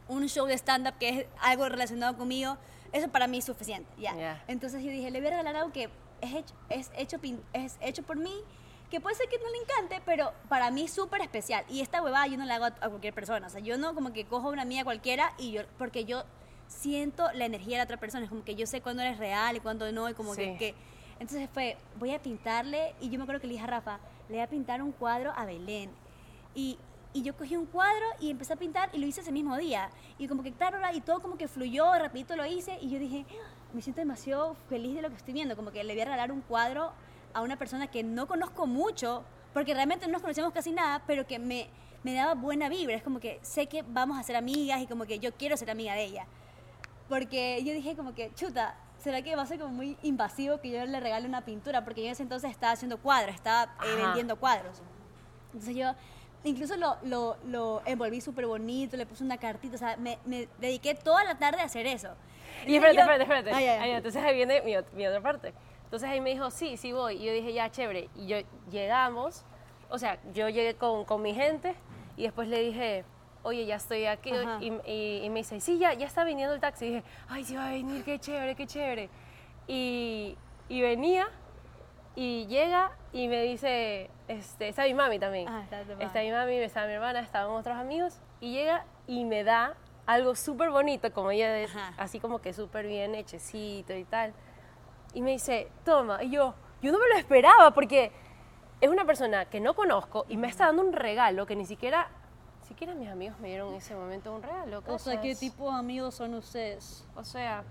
[0.07, 2.57] un show de stand-up que es algo relacionado conmigo,
[2.93, 3.91] eso para mí es suficiente.
[3.99, 4.15] Ya.
[4.15, 4.45] Ya.
[4.47, 7.19] Entonces yo dije, le voy a regalar algo que es hecho, es hecho,
[7.53, 8.33] es hecho por mí,
[8.93, 11.65] que puede ser que no le encante, pero para mí es súper especial.
[11.71, 13.47] Y esta huevada yo no la hago a, cualquier persona.
[13.47, 16.25] O sea, yo no como que cojo una mía cualquiera y yo, porque yo
[16.67, 18.25] siento la energía de la otra persona.
[18.25, 20.43] Es como que yo sé cuándo eres real y cuándo no, y como Sí.
[20.43, 20.75] que, que-
[21.21, 24.35] Entonces fue, voy a pintarle, y yo me acuerdo que le dije a Rafa, le
[24.35, 25.91] voy a pintar un cuadro a Belén.
[26.55, 26.79] Y,
[27.15, 29.89] y yo cogí un cuadro y empecé a pintar y lo hice ese mismo día.
[30.19, 33.25] Y como que, claro, y todo como que fluyó, rapidito lo hice y yo dije,
[33.31, 35.57] "Ah, me siento demasiado feliz de lo que estoy viendo.
[35.57, 36.93] Como que le voy a regalar un cuadro
[37.35, 41.27] a una persona que no conozco mucho, porque realmente no nos conocemos casi nada, pero
[41.27, 41.69] que me,
[42.03, 42.95] me daba buena vibra.
[42.97, 45.71] Es como que sé que vamos a ser amigas y como que yo quiero ser
[45.71, 46.27] amiga de ella.
[47.09, 50.71] Porque yo dije como que, chuta, ¿será que va a ser como muy invasivo que
[50.71, 51.85] yo le regale una pintura?
[51.85, 54.81] Porque yo en ese entonces estaba haciendo cuadros, estaba eh, vendiendo cuadros.
[55.53, 55.93] Entonces yo
[56.45, 60.49] incluso lo, lo, lo envolví súper bonito, le puse una cartita, o sea, me, me
[60.59, 62.09] dediqué toda la tarde a hacer eso.
[62.67, 63.51] Y espérate, yo- espérate, espérate.
[63.53, 63.91] Ay, ay, ay.
[63.91, 65.53] Ay, entonces ahí viene mi, mi otra parte.
[65.93, 67.17] Entonces ahí me dijo, sí, sí voy.
[67.17, 68.09] Y yo dije, ya, chévere.
[68.17, 68.39] Y yo
[68.71, 69.45] llegamos,
[69.91, 71.75] o sea, yo llegué con, con mi gente
[72.17, 73.05] y después le dije,
[73.43, 74.33] oye, ya estoy aquí.
[74.61, 76.87] Y, y- y me dice, sí, ya, ya está viniendo el taxi.
[76.87, 79.11] Y dije, ay, sí va a venir, qué chévere, qué chévere.
[79.67, 80.39] Y,
[80.71, 81.29] y venía
[82.17, 85.47] y llega y me dice, este, está mi mami también.
[85.47, 88.19] Ah, está Está mi mami, está mi hermana, estaban otros amigos.
[88.41, 89.75] Y llega y me da
[90.07, 91.93] algo súper bonito, como ella, Ajá.
[91.99, 94.33] así como que súper bien hechecito y tal.
[95.15, 96.23] Y me dice, toma.
[96.23, 98.13] Y yo, yo no me lo esperaba porque
[98.81, 102.09] es una persona que no conozco y me está dando un regalo que ni siquiera,
[102.67, 104.83] siquiera mis amigos me dieron en ese momento un regalo.
[104.87, 107.07] O sea, ¿qué tipo de amigos son ustedes?
[107.15, 107.63] O sea.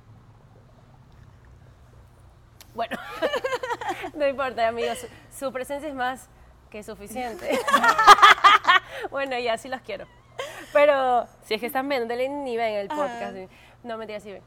[2.74, 2.98] Bueno,
[4.14, 5.06] no importa, amigos.
[5.38, 6.30] Su, presencia es más
[6.70, 7.60] que suficiente.
[9.12, 10.08] bueno, ya sí los quiero.
[10.72, 13.36] Pero si es que están viendo, denle ni ven el podcast.
[13.84, 14.44] No, mentira, sí ven.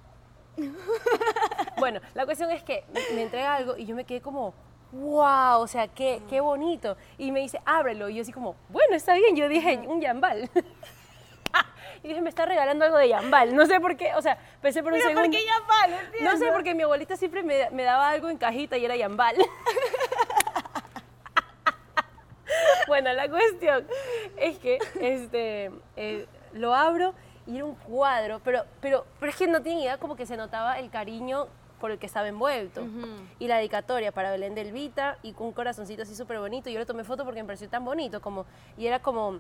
[1.78, 2.84] bueno, la cuestión es que
[3.14, 4.54] me, entrega algo y yo me quedé como,
[4.92, 6.96] wow, o sea, qué, qué bonito.
[7.18, 8.08] Y me dice, ábrelo.
[8.08, 9.36] Y yo así como, bueno, está bien.
[9.36, 10.50] Yo dije, un yambal.
[12.02, 13.54] y dije, me está regalando algo de yambal.
[13.54, 15.28] No sé por qué, o sea, pensé por un Pero segundo.
[15.28, 16.32] ¿por qué ya va?
[16.32, 19.36] No sé, porque mi abuelita siempre me, me daba algo en cajita y era yambal.
[22.88, 23.86] bueno, la cuestión
[24.36, 27.14] es que este, eh, lo abro
[27.46, 30.36] y era un cuadro, pero, pero, pero es que no tenía idea como que se
[30.36, 31.46] notaba el cariño
[31.80, 32.82] por el que estaba envuelto.
[33.38, 36.70] Y la dedicatoria para Belén del Vita y con un corazoncito así súper bonito.
[36.70, 38.46] Yo le tomé foto porque me pareció tan bonito, como,
[38.78, 39.38] y era como,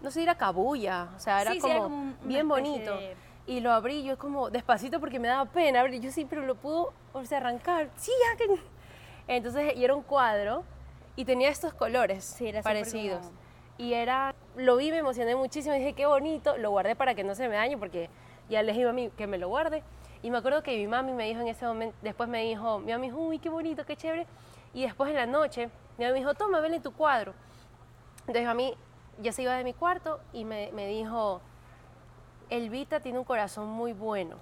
[0.00, 2.96] no sé, era cabulla, o sea, era, Sí, sí, como, era como bien bonito.
[2.96, 6.00] de- Y lo abrí yo como despacito porque me daba pena abrir.
[6.00, 7.88] Yo sí, pero lo pudo, o sea, arrancar.
[7.96, 8.60] Sí, ya que...
[9.28, 10.64] Entonces, y era un cuadro
[11.16, 13.20] y tenía estos colores Sí, era parecidos.
[13.26, 13.47] como-
[13.78, 17.34] Y era, lo vi, me emocioné muchísimo, dije, qué bonito, lo guardé para que no
[17.36, 18.10] se me dañe porque
[18.50, 19.84] ya les iba a mí que me lo guarde.
[20.22, 22.92] Y me acuerdo que mi mami me dijo en ese momento, después me dijo, mi
[22.92, 24.26] mami dijo, uy, qué bonito, qué chévere.
[24.74, 27.34] Y después en la noche, mi mami me dijo, toma, ven tu cuadro.
[28.20, 28.74] Entonces a mí,
[29.20, 31.40] ya se iba de mi cuarto y me, me dijo,
[32.50, 34.36] Elvita tiene un corazón muy bueno,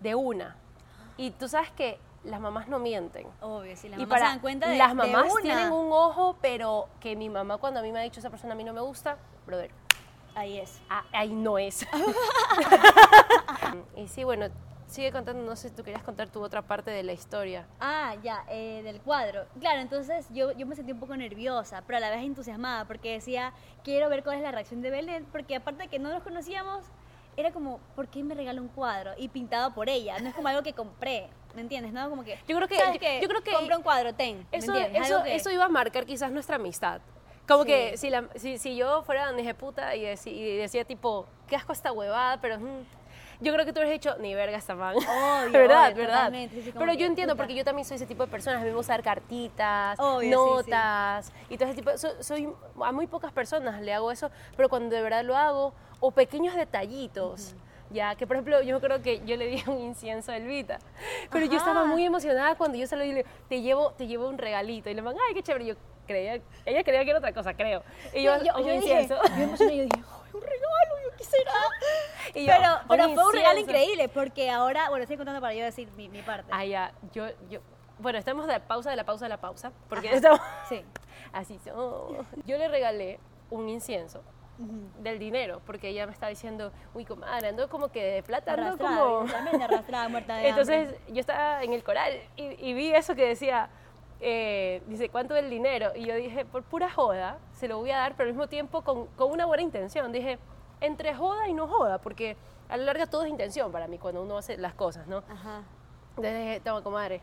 [0.00, 0.56] de una.
[1.16, 3.26] Y tú sabes que las mamás no mienten.
[3.40, 5.42] Obvio, si las y mamás para se dan cuenta de las de mamás una.
[5.42, 8.54] tienen un ojo, pero que mi mamá cuando a mí me ha dicho esa persona
[8.54, 9.70] a mí no me gusta, brother,
[10.34, 10.80] Ahí es.
[10.90, 11.86] ah, ahí no es.
[13.96, 14.46] y sí, bueno,
[14.86, 17.66] sigue contando, no sé, tú querías contar tu otra parte de la historia.
[17.80, 19.44] Ah, ya, eh, del cuadro.
[19.60, 23.12] Claro, entonces yo, yo me sentí un poco nerviosa, pero a la vez entusiasmada, porque
[23.12, 23.52] decía,
[23.84, 26.84] quiero ver cuál es la reacción de Belén, porque aparte de que no nos conocíamos,
[27.38, 29.12] era como, ¿por qué me regaló un cuadro?
[29.16, 31.92] Y pintado por ella, no es como algo que compré, ¿me entiendes?
[31.92, 33.20] No como que, Yo creo que- ¿sabes yo- qué?
[33.22, 35.06] yo creo que- Compra un cuadro, ten, ¿me Eso, entiendes?
[35.08, 37.00] eso, que- eso iba a marcar quizás nuestra amistad.
[37.46, 37.68] Como Sí.
[37.68, 41.56] que si, la- si, si yo fuera dije puta y, deci- y decía tipo, qué
[41.56, 42.82] asco esta huevada, pero mm,
[43.40, 44.96] yo creo que tú hubieras dicho, ni verga esta man.
[44.96, 45.92] Obvio, ¿Verdad?
[45.94, 46.30] obvio, ¿verdad?
[46.50, 47.44] sí, pero que, yo entiendo puta.
[47.44, 48.60] porque yo también soy ese tipo de personas.
[48.60, 50.70] A mí me gusta dar cartitas, Obvio, sí, sí.
[50.70, 51.96] notas y todo ese tipo.
[51.96, 52.52] so- soy,
[52.84, 56.54] a muy pocas personas le hago eso, pero cuando de verdad lo hago, o pequeños
[56.54, 57.54] detallitos.
[57.90, 60.78] Ya, que por ejemplo, yo creo que yo le di un incienso a Elvita,
[61.30, 61.88] pero yo estaba Ajá.
[61.88, 64.90] muy emocionada cuando yo se lo dije, te llevo, te llevo un regalito.
[64.90, 65.64] Y le van, ay, qué chévere.
[65.64, 65.74] Yo
[66.06, 66.34] creía,
[66.66, 67.82] ella creía que era otra cosa, creo.
[68.12, 69.14] Y yo, yo, un yo dije, incienso.
[69.26, 71.50] yo me emocioné, yo dije, "Ay, un regalo, yo quisiera.
[72.34, 75.64] Y yo, pero pero fue un regalo increíble, porque ahora, bueno, estoy contando para yo
[75.64, 76.50] decir mi, mi parte.
[76.52, 77.60] Ah, ya, yo, yo,
[78.00, 80.84] bueno, estamos de pausa de la pausa de la pausa, porque estamos Sí.
[81.32, 81.58] así.
[81.64, 82.18] son.
[82.44, 83.18] Yo le regalé
[83.50, 84.22] un incienso
[84.98, 88.76] del dinero, porque ella me estaba diciendo, uy, comadre, ando como que de plata, ando
[88.76, 89.24] como...
[89.62, 90.48] arrastrada, muerta de hambre.
[90.48, 93.70] Entonces yo estaba en el coral y, y vi eso que decía,
[94.20, 95.92] eh, dice, ¿cuánto es el dinero?
[95.94, 98.82] Y yo dije, por pura joda, se lo voy a dar, pero al mismo tiempo
[98.82, 100.10] con, con una buena intención.
[100.10, 100.38] Dije,
[100.80, 102.36] entre joda y no joda, porque
[102.68, 105.18] a la larga todo es intención para mí cuando uno hace las cosas, ¿no?
[105.28, 105.62] Ajá.
[106.10, 107.20] Entonces dije, toma, comadre,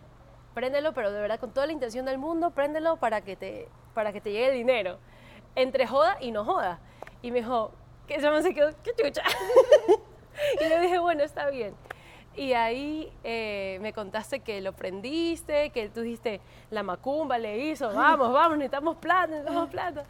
[0.53, 4.13] préndelo, pero de verdad con toda la intención del mundo, préndelo para que te, para
[4.13, 4.97] que te llegue el dinero.
[5.55, 6.79] Entre joda y no joda.
[7.25, 7.71] Y me dijo,
[8.07, 9.23] que se me quedó, qué chucha.
[10.61, 11.73] y le dije, bueno, está bien.
[12.35, 17.91] Y ahí eh, me contaste que lo prendiste, que tú dijiste, la macumba le hizo,
[17.91, 20.05] vamos, vamos, necesitamos plata, necesitamos plata.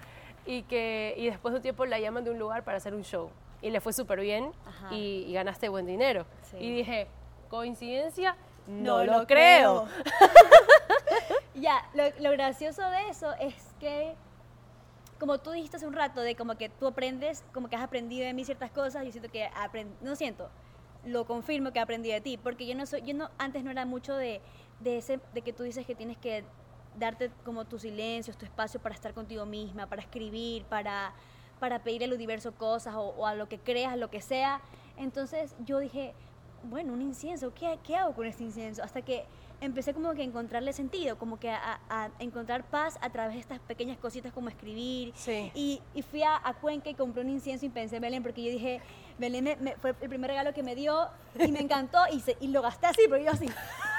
[0.45, 3.05] Y, que, y después de un tiempo la llaman de un lugar para hacer un
[3.05, 3.29] show.
[3.61, 4.51] Y le fue súper bien
[4.91, 6.25] y, ganaste buen dinero.
[6.59, 7.07] Y dije,
[7.49, 8.35] ¿coincidencia?
[8.67, 9.87] No, lo, creo.
[11.55, 14.15] ya, lo, lo gracioso de eso es que
[15.25, 18.27] como tú dijiste hace un rato, de como que tú aprendes, como que has aprendido
[18.27, 19.49] de mí ciertas cosas, yo siento que
[20.01, 20.51] no siento,
[21.03, 23.87] lo confirmo que aprendí de ti, porque yo no soy, yo no, antes no era
[23.87, 24.39] mucho de,
[24.81, 26.45] de ese, de que tú dices que tienes que
[26.99, 31.15] darte como tu silencio, tu espacio para estar contigo misma, para escribir, para,
[31.59, 34.61] para pedir al universo cosas o a lo que creas, lo que sea.
[34.95, 36.13] Entonces yo dije,
[36.69, 38.83] bueno, un incienso, ¿qué, ¿qué hago con este incienso?
[38.83, 39.25] Hasta que
[39.61, 43.59] empecé como que a encontrarle sentido, como que a, encontrar paz a través de estas
[43.59, 45.13] pequeñas cositas como escribir.
[45.53, 48.51] Y, y, fui a, Cuenca y compré un incienso y pensé en Belén, porque yo
[48.51, 48.81] dije,
[49.17, 51.07] Belén me, fue el primer regalo que me dio
[51.39, 53.47] y me encantó y, se, y lo gasté así, porque yo así,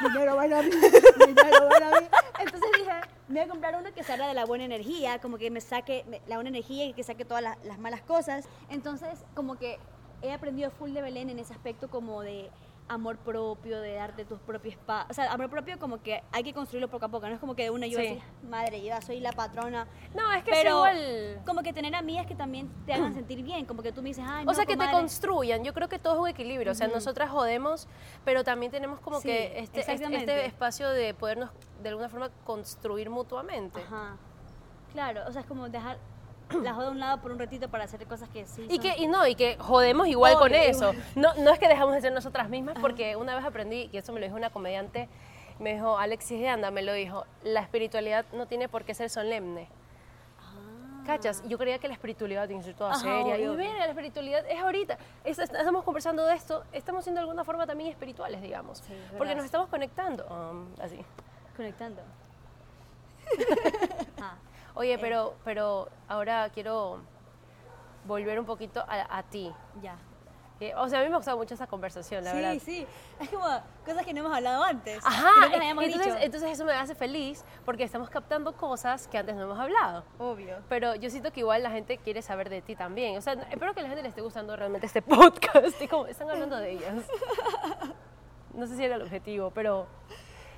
[0.01, 2.07] dinero van a mí, dinero van a mí.
[2.41, 2.91] Entonces dije,
[3.29, 6.05] me voy a comprar uno que salga de la buena energía, como que me saque
[6.27, 8.49] la buena energía y que saque todas las, las malas cosas.
[8.71, 9.79] Entonces, como que
[10.23, 12.51] he aprendido full de Belén en ese aspecto como de
[12.89, 15.11] amor propio, de darte tus propios espacios.
[15.11, 17.55] O sea, amor propio como que hay que construirlo poco a poco, no es como
[17.55, 19.87] que de una yo así, madre, yo soy la patrona.
[20.15, 21.43] No, es que pero es igual...
[21.45, 24.25] como que tener amigas que también te hagan sentir bien, como que tú me dices,
[24.27, 26.89] ay, O sea, que te construyan, yo creo que todo es un equilibrio, o sea,
[26.89, 27.89] nosotras jodemos,
[28.25, 31.51] pero también tenemos como que este, este, este, espacio de podernos
[31.83, 33.81] de alguna forma construir mutuamente.
[33.81, 34.17] Ajá.
[34.93, 35.99] Claro, o sea, es como dejar
[36.63, 38.67] la joda a un lado por un ratito para hacer cosas que sí.
[38.71, 40.93] Y que y no, y que jodemos igual con eso.
[41.15, 44.13] No, no es que dejamos de ser nosotras mismas, porque una vez aprendí, y eso
[44.13, 45.09] me lo dijo una comediante,
[45.59, 49.11] me dijo, Alexis de Anda me lo dijo, la espiritualidad no tiene por qué ser
[49.11, 49.69] solemne.
[50.41, 51.03] Ah.
[51.07, 51.43] ¿Cachas?
[51.49, 53.39] Yo creía que la espiritualidad tiene que ser toda seria.
[53.39, 54.99] Y mira, la espiritualidad es ahorita.
[55.25, 58.83] estamos conversando de esto, estamos siendo de alguna forma también espirituales, digamos.
[59.17, 60.27] porque nos estamos conectando.
[60.27, 60.99] Um, así.
[61.57, 62.03] Conectando.
[64.21, 64.37] ah.
[64.77, 64.99] Oye, eh.
[65.01, 67.01] pero, pero ahora quiero
[68.07, 69.53] volver un poquito a, ti.
[69.83, 69.97] Ya.
[70.61, 72.53] Eh, o sea, a mí me ha gustado mucho esa conversación, la verdad.
[72.53, 72.87] Sí, sí.
[73.19, 73.45] Es como
[73.85, 75.05] cosas que no hemos hablado antes.
[75.05, 75.33] Ajá.
[75.55, 80.05] entonces, entonces eso me hace feliz porque estamos captando cosas que antes no hemos hablado.
[80.19, 80.59] Obvio.
[80.69, 83.17] Pero yo siento que igual la gente quiere saber de ti también.
[83.19, 85.81] O sea, espero que a la gente le esté gustando realmente este podcast.
[85.81, 87.07] Y como están hablando de ellas.
[88.55, 89.87] No sé si era el objetivo, pero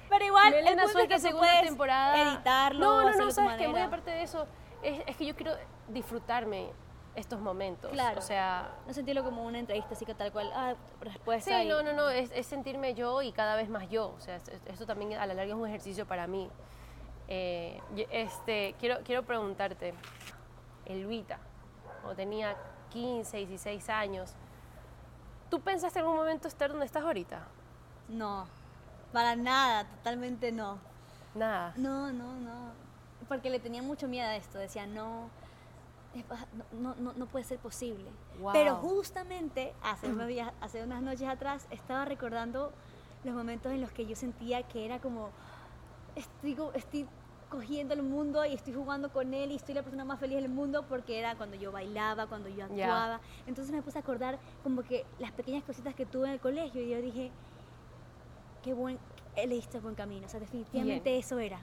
[0.08, 2.22] pero igual, Elena el suelta segunda temporada.
[2.22, 2.78] Editarlo.
[2.78, 4.46] No, no, no, sabes que muy aparte de eso,
[4.82, 5.52] es, que yo quiero
[5.88, 6.70] disfrutarme
[7.14, 7.90] estos momentos.
[7.90, 8.18] Claro.
[8.18, 8.70] O sea.
[8.86, 11.60] No sentirlo como una entrevista así que tal cual, ah, respuesta.
[11.60, 14.14] Sí, no, no, no, es, sentirme yo y cada vez más yo.
[14.16, 16.48] O sea, esto también a la larga es un ejercicio para mí.
[17.28, 19.92] Eh, este, quiero, quiero preguntarte,
[20.86, 21.38] Elvita,
[22.00, 22.56] cuando tenía
[22.90, 24.34] 15, 16 años,
[25.50, 27.46] ¿tú pensaste en algún momento estar donde estás ahorita?
[28.08, 28.46] No.
[29.12, 30.78] Para nada, totalmente no.
[31.34, 31.72] Nada.
[31.76, 32.72] No, no, no.
[33.28, 34.58] Porque le tenía mucho miedo a esto.
[34.58, 35.30] Decía, no,
[36.72, 38.10] no, no, no puede ser posible.
[38.52, 42.72] Pero justamente hace unos, días, hace unas noches atrás estaba recordando
[43.24, 45.30] los momentos en los que yo sentía que era como,
[46.14, 47.06] estoy, estoy
[47.48, 50.50] cogiendo el mundo y estoy jugando con él y estoy la persona más feliz del
[50.50, 53.20] mundo porque era cuando yo bailaba, cuando yo actuaba.
[53.46, 56.82] Entonces me puse a acordar como que las pequeñas cositas que tuve en el colegio
[56.82, 57.30] y yo dije,
[58.68, 58.98] qué buen,
[59.34, 60.26] elegiste buen camino.
[60.26, 61.58] O sea, definitivamente eso era.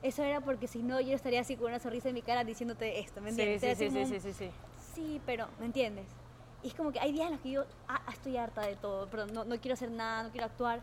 [0.00, 3.00] Eso era porque si no, yo estaría así con una sonrisa en mi cara diciéndote
[3.00, 3.60] esto, ¿me entiendes?
[3.76, 4.50] Sí, sí, sí, sí, sí,
[4.94, 6.06] sí, pero, ¿me entiendes?
[6.62, 9.08] Y es como que hay días en los que yo ah, estoy harta de todo,
[9.10, 10.80] pero no, no quiero hacer nada, no quiero actuar.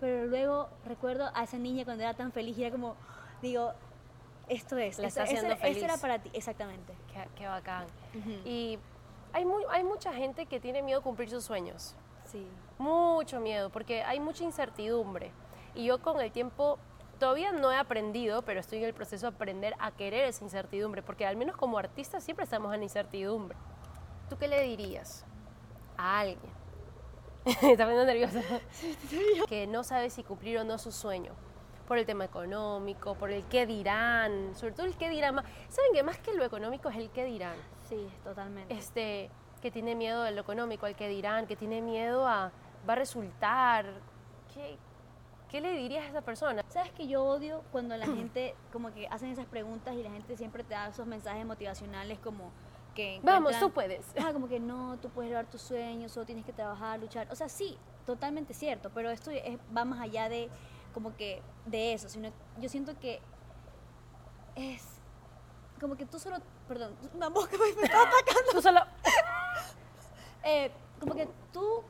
[0.00, 2.96] Pero luego recuerdo a esa niña cuando era tan feliz y era como,
[3.40, 3.72] digo,
[4.48, 4.98] esto es.
[4.98, 5.76] La está haciendo eso, feliz.
[5.76, 6.92] eso era para ti, exactamente.
[7.12, 7.86] Qué, qué bacán.
[8.44, 8.80] Y
[9.32, 11.94] hay, muy, hay mucha gente que tiene miedo a cumplir sus sueños.
[12.24, 12.44] Sí.
[12.78, 15.32] Mucho miedo, porque hay mucha incertidumbre.
[15.74, 16.78] Y yo con el tiempo
[17.18, 21.02] todavía no he aprendido, pero estoy en el proceso de aprender a querer esa incertidumbre,
[21.02, 23.56] porque al menos como artistas siempre estamos en incertidumbre.
[24.28, 25.24] ¿Tú qué le dirías
[25.96, 26.52] a alguien?
[27.44, 28.40] Está poniendo nerviosa.
[29.48, 31.32] que no sabe si cumplir o no su sueño.
[31.86, 35.36] Por el tema económico, por el qué dirán, sobre todo el qué dirán.
[35.68, 37.56] ¿Saben que más que lo económico es el qué dirán?
[37.86, 38.72] Sí, totalmente.
[38.72, 39.30] Este,
[39.64, 42.52] que tiene miedo de lo económico, al que dirán, que tiene miedo a
[42.86, 43.86] va a resultar.
[44.52, 44.76] ¿Qué,
[45.48, 46.62] ¿Qué le dirías a esa persona?
[46.68, 50.36] Sabes que yo odio cuando la gente como que hacen esas preguntas y la gente
[50.36, 52.52] siempre te da esos mensajes motivacionales como
[52.94, 53.20] que...
[53.22, 54.04] Vamos, tú puedes.
[54.20, 57.26] Ah, como que no, tú puedes lograr tus sueños, solo tienes que trabajar, luchar.
[57.32, 60.50] O sea, sí, totalmente cierto, pero esto es, va más allá de
[60.92, 63.18] como que de eso, sino yo siento que
[64.56, 65.00] es
[65.80, 66.36] como que tú solo,
[66.68, 68.52] perdón, una mosca me está atacando.
[68.52, 68.80] Tú solo...
[70.44, 71.82] Eh, como que tú,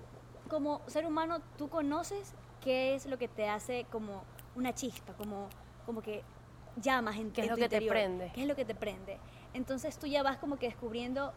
[0.48, 4.22] como ser humano, tú conoces qué es lo que te hace como
[4.54, 5.48] una chispa, como,
[5.86, 6.22] como que
[6.76, 8.30] llamas en, ¿Qué es en lo tu que te prende?
[8.34, 9.18] ¿Qué es lo que te prende?
[9.52, 11.32] Entonces tú ya vas como que descubriendo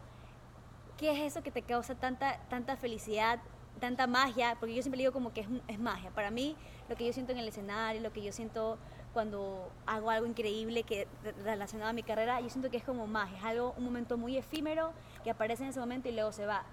[0.96, 3.40] qué es eso que te causa tanta, tanta felicidad,
[3.80, 6.10] tanta magia, porque yo siempre digo como que es, es magia.
[6.10, 6.56] Para mí,
[6.88, 8.78] lo que yo siento en el escenario, lo que yo siento
[9.12, 13.06] cuando hago algo increíble que re- relacionado a mi carrera, yo siento que es como
[13.06, 16.46] magia, es algo, un momento muy efímero que aparece en ese momento y luego se
[16.46, 16.64] va.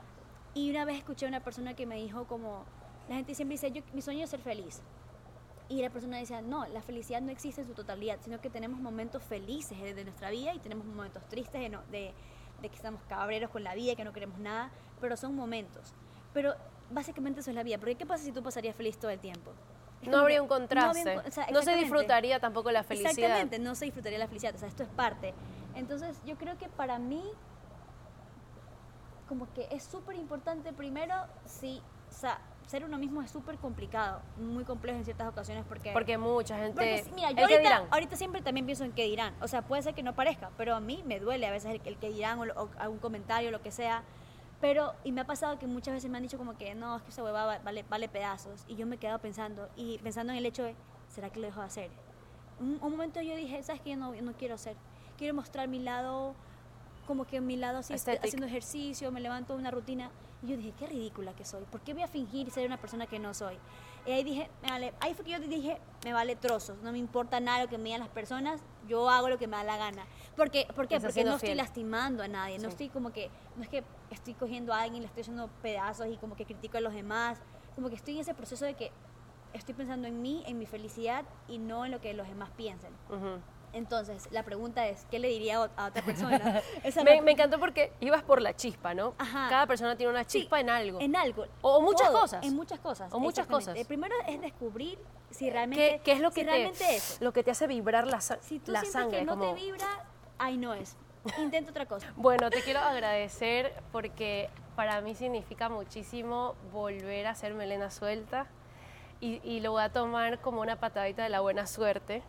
[0.55, 2.63] Y una vez escuché a una persona que me dijo como,
[3.09, 4.81] la gente siempre dice, yo, mi sueño es ser feliz.
[5.67, 8.79] Y la persona decía, no, la felicidad no existe en su totalidad, sino que tenemos
[8.79, 12.13] momentos felices de, nuestra vida y tenemos momentos tristes de, no- de,
[12.61, 15.93] de que estamos cabreros con la vida, que no queremos nada, pero son momentos.
[16.33, 16.55] Pero
[16.89, 19.51] básicamente eso es la vida, porque ¿qué pasa si tú pasarías feliz todo el tiempo?
[20.03, 21.15] No habría un no habría contraste.
[21.15, 23.11] un co- o sea, no se disfrutaría tampoco la felicidad.
[23.11, 25.33] Exactamente, no se disfrutaría la felicidad, o sea, esto es parte.
[25.73, 27.23] Entonces, yo creo que para mí,
[29.27, 31.13] como que es súper importante, primero,
[31.45, 35.91] sí, o sea, ser uno mismo es súper complicado, muy complejo en ciertas ocasiones porque...
[35.93, 36.73] Porque mucha gente...
[37.03, 37.83] porque, mira, ¿el yo ahorita, dirán?
[37.91, 39.35] ahorita siempre también pienso en qué dirán.
[39.41, 41.81] O sea, puede ser que no parezca, pero a mí me duele a veces el,
[41.85, 44.03] el que dirán o, lo- o algún comentario, lo que sea.
[44.61, 47.03] Pero, y me ha pasado que muchas veces me han dicho como que no, es
[47.03, 48.63] que esa huevada vale, vale pedazos.
[48.67, 50.75] Y yo me he quedado pensando, y pensando en el hecho de,
[51.09, 51.91] ¿será que lo dejo de hacer?
[52.59, 53.91] Un, un momento yo dije, ¿sabes qué?
[53.91, 54.75] Yo no, yo no quiero hacer.
[55.17, 56.33] Quiero mostrar mi lado,
[57.05, 58.25] como que mi lado así, Aesthetic.
[58.25, 60.11] haciendo ejercicio, me levanto una rutina.
[60.43, 61.63] Y yo dije, qué ridícula que soy.
[61.63, 63.57] ¿Por qué voy a fingir ser una persona que no soy?
[64.05, 66.99] Y ahí dije, me vale, ahí fue que yo dije, me vale trozos, no me
[66.99, 69.77] importa nada lo que me digan las personas, yo hago lo que me da la
[69.77, 70.05] gana.
[70.35, 70.99] Porque, ¿Por qué?
[70.99, 74.73] Porque no estoy lastimando a nadie, no estoy como que, no es que estoy cogiendo
[74.73, 77.39] a alguien, le estoy haciendo pedazos y como que critico a los demás,
[77.73, 78.91] como que estoy en ese proceso de que
[79.53, 82.93] estoy pensando en mí, en mi felicidad y no en lo que los demás piensen.
[83.09, 83.39] Ujú.
[83.75, 86.61] Entonces, la pregunta es, ¿qué le diría a ot- a otra persona?
[86.83, 89.13] Esa Me, me encantó porque ibas por la chispa, ¿no?
[89.17, 89.47] Ajá.
[89.49, 90.99] Cada persona tiene una Sí, chispa en algo.
[91.01, 91.45] En algo.
[91.61, 92.43] O muchas Todo, cosas.
[92.45, 93.13] En muchas cosas.
[93.13, 93.75] O muchas cosas.
[93.77, 94.97] El primero es descubrir
[95.29, 97.17] si realmente, ¿Qué, qué es lo si que, realmente te, es.
[97.21, 99.19] lo que te hace vibrar la, Si tú la sangre?
[99.19, 99.87] que no como- te vibra,
[100.39, 100.95] ahí no es.
[101.37, 102.13] Intenta otra cosa.
[102.15, 108.47] Bueno, te quiero agradecer porque para mí significa muchísimo volver a ser melena suelta
[109.19, 112.23] y, y lo voy a tomar como una patadita de la buena suerte.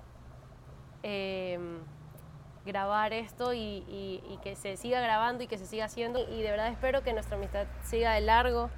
[1.03, 1.79] Em,
[2.65, 6.19] grabar esto y, y- y que se siga grabando y que se siga haciendo.
[6.29, 8.71] Y de verdad espero que nuestra amistad siga de largo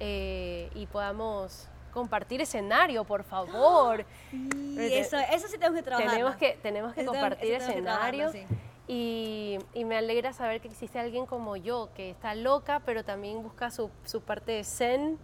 [0.00, 4.04] eh, y podamos compartir escenario, por favor.
[4.32, 6.10] Y Te- eso, eso sí tenemos que trabajar.
[6.10, 8.32] Tenemos que, tenemos que Eso compartir que escenario.
[8.32, 8.44] sí.
[8.88, 13.42] Y, y me alegra saber que existe alguien como yo, que está loca, pero también
[13.42, 15.18] busca su, su parte de zen.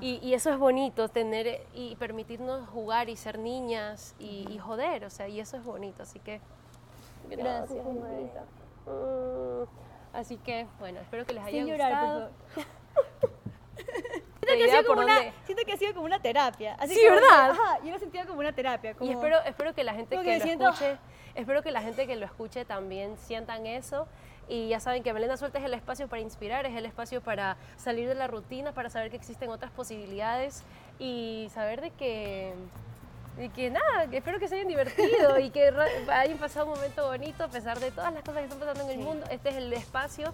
[0.00, 5.04] Y, y eso es bonito, tener y permitirnos jugar y ser niñas y, y joder,
[5.04, 6.02] o sea, y eso es bonito.
[6.02, 6.40] Así que,
[7.28, 8.44] gracias, Marita.
[8.86, 9.64] Mm,
[10.16, 12.30] Así que, bueno, espero que les haya Sin gustado.
[14.46, 16.74] Siento que, ha sido como una, siento que ha sido como una terapia.
[16.78, 17.50] Así Sí, que- ¿verdad?
[17.50, 18.94] ajá, yo lo he sentido como una terapia.
[18.94, 20.96] Como, Y espero, espero que la gente que, que lo siento- escuche,
[21.34, 24.06] espero que la gente que lo escuche también sientan eso.
[24.48, 27.56] Y ya saben que Melena Suelta es el espacio para inspirar, es el espacio para
[27.76, 30.62] salir de la rutina, para saber que existen otras posibilidades
[31.00, 32.52] y saber de que,
[33.36, 35.72] de que nada, que espero que se hayan divertido y que
[36.12, 38.90] hayan pasado un momento bonito a pesar de todas las cosas que están pasando en
[38.90, 39.02] el Sí.
[39.02, 39.26] mundo.
[39.30, 40.32] Este es el espacio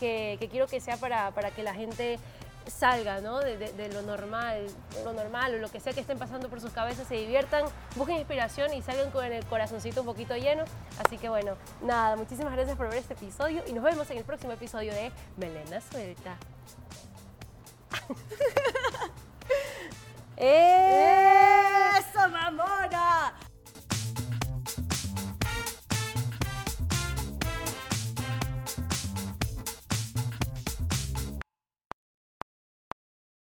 [0.00, 2.18] que, que quiero que sea para, para que la gente
[2.66, 3.38] salga ¿no?
[3.40, 4.66] de, de- de lo normal,
[5.04, 7.64] lo normal o lo que sea que estén pasando por sus cabezas, se diviertan,
[7.96, 10.64] busquen inspiración y salgan con el corazoncito un poquito lleno.
[11.04, 14.24] Así que bueno, nada, muchísimas gracias por ver este episodio y nos vemos en el
[14.24, 16.36] próximo episodio de Melena Suelta.
[20.36, 23.34] ¡Eso, mamona!